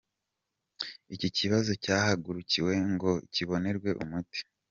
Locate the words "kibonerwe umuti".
3.33-4.39